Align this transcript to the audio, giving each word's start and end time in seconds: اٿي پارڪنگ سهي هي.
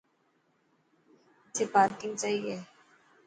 اٿي 1.51 1.63
پارڪنگ 1.73 2.13
سهي 2.21 2.39
هي. 2.47 2.57